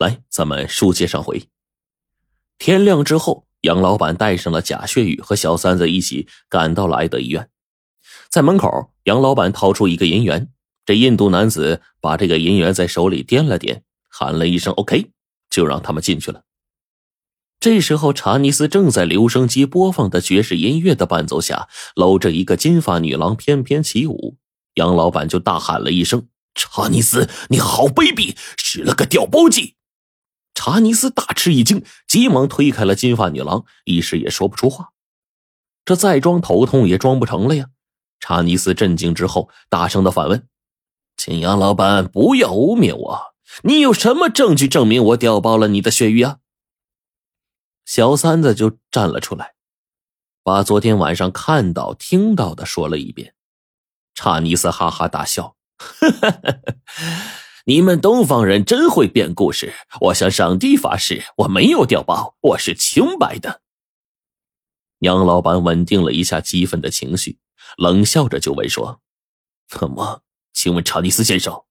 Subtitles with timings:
[0.00, 1.46] 来，咱们书接上回。
[2.56, 7.50] 天亮之后，杨老板带上了贾雪雨和小三子一起赶到了爱德医院。
[8.30, 10.48] 在门口，杨老板掏出一个银元，
[10.86, 15.10] 这印度男子把这个银元在手里掂了掂，喊了一声 “OK”，
[15.50, 16.44] 就让他们进去了。
[17.60, 24.38] 这时候，查尼斯正在留声机播放的爵士音乐的伴奏下，搂着一个金发女郎翩翩起舞。
[24.76, 26.26] 杨老板就大喊了一声
[26.56, 29.74] ：“查尼斯，你好卑鄙，使了个调包计！”
[30.54, 34.90] 查尼斯大吃一惊，急忙推开了金发女郎，一时也说不出话。
[35.84, 37.66] 这再装头痛也装不成了呀！
[38.20, 40.46] 查尼斯震惊之后，大声的反问
[41.16, 46.38] ：“请杨老板不要污蔑我，你有什么证据证明我调包了你的血玉啊？”
[47.86, 49.54] 小三子就站了出来，
[50.42, 53.34] 把昨天晚上看到、听到的说了一遍。
[54.14, 56.60] 查尼斯哈哈大笑：“哈 哈
[57.66, 59.74] 你们东方人真会编故事！
[60.00, 63.60] 我向上帝发誓，我没有调包，我是清白的。”
[65.00, 67.38] 杨老板稳定了一下激愤的情绪，
[67.76, 69.00] 冷笑着就问说
[69.80, 71.62] ：“那么，请问查尼斯先生，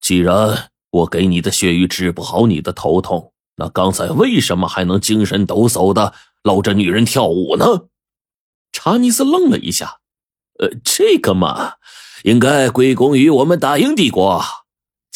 [0.00, 7.88] 既然我给你的血瘀治不好你的头痛？”那刚才为什么还能精神抖擞的搂着女人跳舞呢？
[8.70, 10.00] 查尼斯愣了一下，
[10.58, 11.76] 呃，这个嘛，
[12.24, 14.44] 应该归功于我们大英帝国。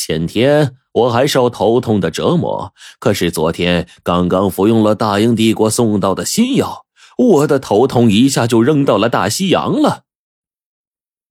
[0.03, 6.87] 前天我还受头痛的折磨，可是昨天刚刚服用了大英帝国送到的新药，
[7.19, 10.05] 我的头痛一下就扔到了大西洋了。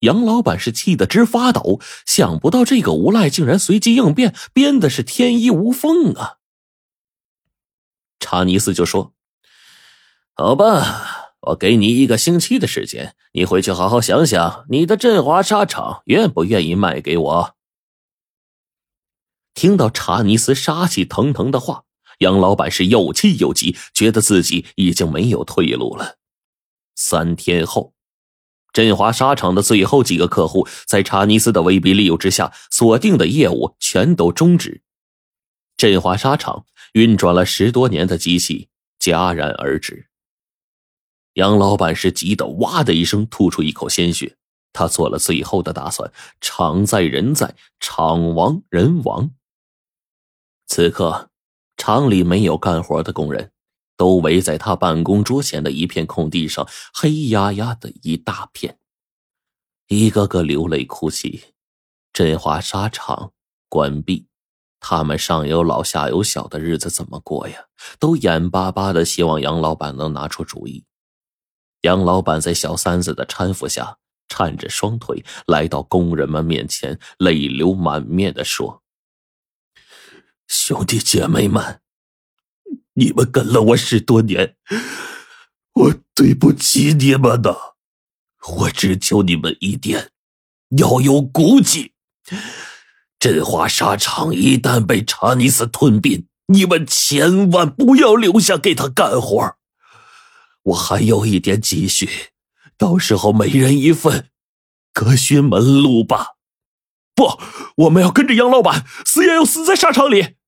[0.01, 6.35] 杨老板是气得直发抖，想不到这个无赖竟然随机应变，编的是天衣无缝啊！
[8.19, 9.13] 查尼斯就说
[10.37, 17.55] ：“好吧，我给你一个星期的时间，你回去好好想想，你的振华沙场愿不愿意卖给我？”
[19.53, 21.83] 听到查尼斯杀气腾腾的话，
[22.19, 26.17] 杨老板是又气又急，觉得自己已经没有退路了。
[26.95, 27.93] 三天后，
[28.73, 34.81] 振华沙场的最后几个客户在查尼斯的威逼利诱之下，锁定的业务全都终止。
[35.77, 36.65] 振华沙场。
[36.93, 40.07] 运转了十多年的机器戛然而止。
[41.33, 44.37] 杨老板是急得哇的一声吐出一口鲜血，
[44.73, 46.11] 他做了最后的打算：
[46.41, 49.29] 场在人在，场亡人亡。
[50.69, 51.29] 此刻，
[51.77, 53.51] 厂里没有干活的工人，
[53.97, 58.77] 都围在他办公桌前的一片空地上，黑压压的一大片，
[59.87, 61.43] 一个个流泪哭泣。
[62.13, 63.31] 振华沙场
[63.67, 64.27] 关闭。
[64.79, 67.65] 他们上有老下有小的日子怎么过呀？
[67.99, 70.85] 都眼巴巴的希望杨老板能拿出主意。
[71.81, 73.97] 杨老板在小三子的搀扶下，
[74.27, 78.83] 颤着双腿来到工人们面前，泪流满面的说
[80.49, 81.79] ：“兄弟姐妹们，
[82.95, 84.55] 你们跟了我十多年，
[85.73, 87.75] 我对不起你们的。
[88.57, 90.09] 我只求你们一点，
[90.75, 91.93] 要有骨气。”
[93.19, 99.55] 振华沙场一旦被查尼斯吞并，你们千万不要留下给他干活。
[100.63, 102.09] 我还有一点积蓄，
[102.75, 104.29] 到时候每人一份，
[104.93, 106.37] 各寻门路吧。
[107.13, 107.39] 不，
[107.83, 110.38] 我们要跟着杨老板，死也要死在沙场里。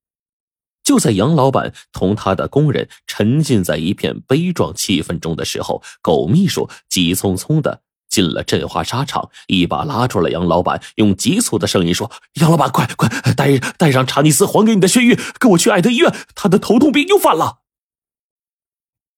[0.84, 7.82] 就在杨老板同他的工人沉浸在一片悲壮气氛中的时候，狗秘书急匆匆的。
[8.10, 12.12] 进了振华沙场，一把拉住了杨老板，用急促的声音说
[12.42, 17.60] ：“杨老板，快快带带上查尼斯还给你的血玉，跟我去爱德医院，他的头痛病又犯了。”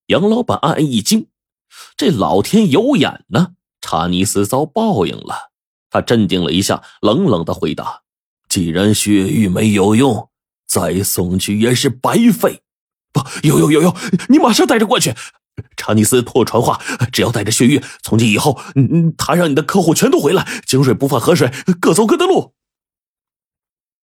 [0.09, 1.25] 杨老板暗暗一惊，
[1.97, 5.50] 这老天有眼呢，查尼斯遭报应了。
[5.90, 8.03] 他镇定了一下，冷冷的回答
[8.47, 10.30] ：“既然血玉没有用，
[10.73, 12.61] 再送去也是白费。
[13.11, 13.95] 不，有有有有，
[14.29, 15.13] 你马上带着过去。”
[15.78, 22.56] 查尼斯托传话，只要带着血玉，从今以后，嗯，他让你的客户全都回来，井水不犯河水，各走各的路。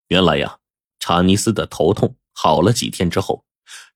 [0.08, 0.58] 原来呀，
[1.00, 3.44] 查尼斯的头痛好了几天之后，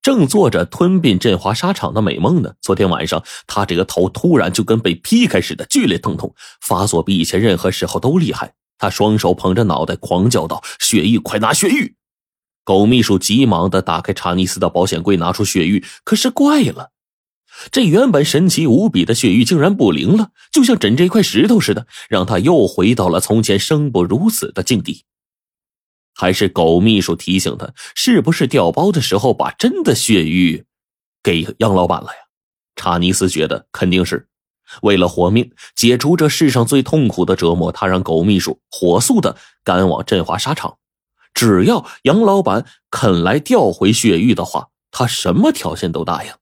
[0.01, 2.55] 正做着吞并振华沙场的美梦呢。
[2.63, 8.55] 昨天晚上，他这个头突然就跟被劈开似的剧烈疼痛，发作比以前任何时候都厉害。
[8.79, 11.95] 他双手捧着脑袋，狂叫道：“血玉，快拿血玉！”
[12.65, 16.91] 狗秘书急忙的打开查尼斯的保险柜，拿出血玉，可是怪了。
[17.71, 25.05] 这原本神奇无比的血玉竟然不灵了，就像枕着一块石头似的，让他又回到了从前生不如死的境地。
[26.15, 30.65] 还是狗秘书提醒他，是不是调包的时候把真的血玉
[31.23, 32.19] 给杨老板了呀？
[32.77, 34.29] 查尼斯觉得肯定是，
[34.83, 40.79] 为了活命，解除这世上最痛苦的折磨，他让狗秘书火速的赶往振华沙场。
[41.35, 46.33] 只要杨老板肯来调回血玉的话，他什么条件都答应。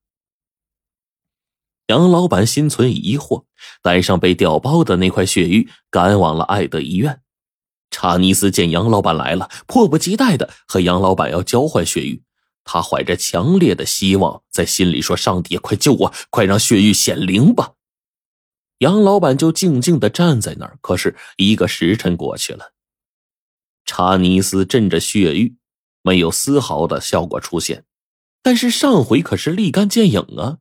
[1.87, 3.45] 杨老板心存疑惑，
[3.83, 7.21] 带上被调包的那块血玉，赶往了爱德医院。
[7.91, 12.23] 查尼斯见杨老板来了，迫不及待的和杨老板要交换血玉。
[12.63, 17.73] 他怀着强烈的希望，在心里说：“上帝，快救我，快让血玉显灵吧！”
[18.79, 20.79] 杨老板就静静的站在那儿。
[20.81, 22.73] 可是一个时辰过去了，
[23.93, 25.57] 查尼斯镇着血玉，
[26.01, 27.85] 没有丝毫的效果出现。
[28.41, 30.59] 但是上回可是立竿见影啊！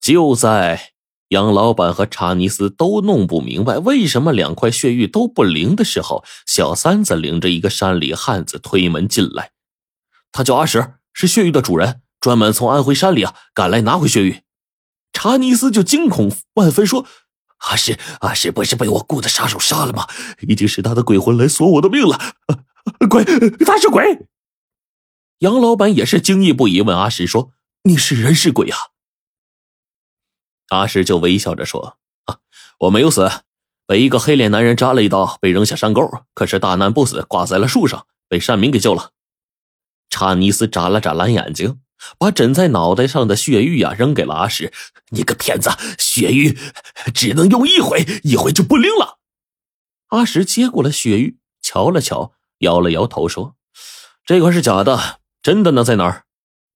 [0.00, 0.92] 就在
[1.28, 9.50] 杨老板和查尼斯都弄不明白为什么两块血玉都不灵的时候，小三子领着一个山里汉子推门进来。
[10.32, 14.40] 他叫阿石，是血玉的主人，专门从安徽山里啊赶来拿回血玉。
[15.12, 17.04] 查尼斯就惊恐万分说
[17.58, 20.06] ：“阿石，阿石不是被我雇的杀手杀了吗？
[20.40, 22.18] 一定是他的鬼魂来索我的命了。
[23.10, 23.24] 鬼，
[23.64, 24.26] 他是鬼。”
[25.40, 27.52] 杨老板也是惊异不已，问阿石说
[27.84, 28.78] ：“你是人是鬼啊？”
[30.70, 32.38] 阿石就微笑着说：“啊，
[32.80, 33.30] 我没有死，
[33.86, 39.12] 被一个黑脸男人扎了一刀，被扔下山沟，可是大难不死，挂在了树上，被山民给救了。”
[40.10, 41.80] 查尼斯眨了眨蓝眼睛，
[42.18, 44.72] 把枕在脑袋上的血玉呀扔给了阿石
[45.10, 46.56] ：“你个骗子，血玉
[47.14, 49.18] 只能用一回，一回就不灵了。”
[50.08, 53.56] 阿石接过了血玉，瞧了瞧，摇了摇头说
[54.24, 56.24] ：“这块是假的，真的呢在哪儿？”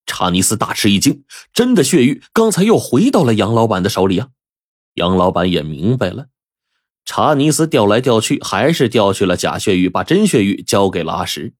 [0.04, 1.24] 查尼斯大吃一惊，
[1.54, 4.28] 真的血玉刚才又回到了杨老板的手里啊！
[4.94, 6.26] 杨老板也明白了，
[7.04, 11.54] 查尼斯调来调去，还是调去了假血玉，把真血玉交给了阿石，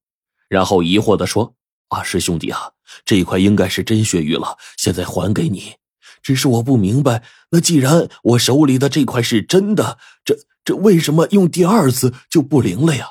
[0.49, 1.55] 然后疑惑的说。
[1.89, 2.71] 阿石兄弟啊，
[3.05, 5.75] 这块应该是真血玉了，现在还给你。
[6.23, 13.09] 只是我不明白，那既然我手里的这块是真的，这这为什么用第二次就不灵了呀？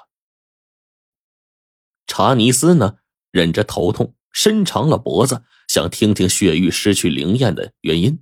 [2.08, 2.98] 查尼斯呢，
[3.32, 8.20] 忍着头痛，伸长了脖子，想听听血玉失去灵验的原因。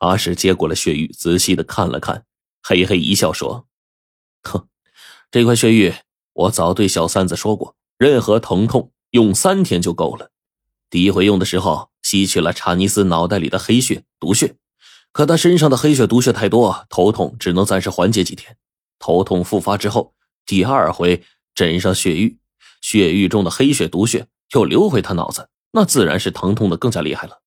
[0.00, 2.26] 阿史接过了血玉，仔细的看了看，
[2.62, 3.66] 嘿嘿一笑说
[4.42, 4.68] ：“哼，
[5.30, 5.94] 这块血玉，
[6.34, 10.29] 我早对小三子说过，任何疼痛。”用三天就够了。
[10.90, 14.56] 第一回用的时候，吸取了查尼斯脑袋里的黑血毒血，
[15.12, 18.56] 可他身上的黑血毒血太多，头痛只能暂时缓解几天。
[18.98, 20.12] 头痛复发之后，
[20.44, 21.22] 第二回
[21.54, 22.38] 枕上血玉，
[22.80, 27.40] 血玉中的黑血毒血又流回他脑子，那自然是疼痛的更加厉害了。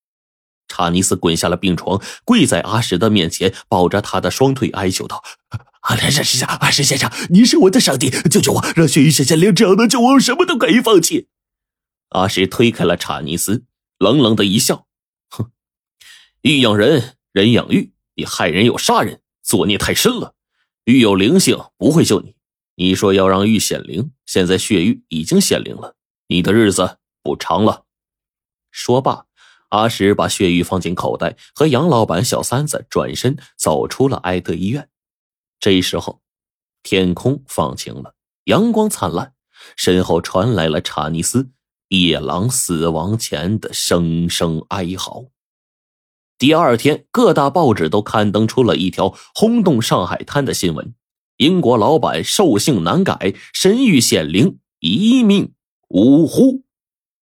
[0.70, 5.22] 查尼斯滚下了病床，跪在阿什的面前，抱着他的双腿哀求道
[5.84, 11.28] ：“阿莲先生，阿什先生，你是我的上帝，救救我，让血玉显现灵，只要能救我，我什么都可以放弃。”
[12.14, 13.66] 阿石推开了查尼斯，
[13.98, 14.88] 冷冷的一笑
[15.30, 15.52] ：“哼，
[16.42, 20.36] 玉养人，人养玉，你害人又杀人，作孽太深了。
[20.86, 22.36] 玉有灵性，不会救你。
[22.76, 25.96] 你说要让玉显灵，现在血玉已经显灵了，
[26.28, 27.86] 你的日子不长了。”
[28.70, 29.26] 说罢，
[29.70, 34.88] 阿石把血玉放进口袋，和杨老板、小三子转身走出了埃德医院。
[35.60, 36.22] 这时候，
[36.84, 38.14] 天空放晴了，
[38.44, 39.34] 阳光灿烂，
[39.76, 41.50] 身后传来了查尼斯。
[42.02, 45.26] 野狼死亡前的声声哀嚎。
[46.40, 50.96] 第二天，各大报纸都刊登出了一条轰动上海滩的新闻：
[51.38, 55.54] 英国老板兽性难改，神谕显灵，一命
[55.90, 56.64] 呜呼。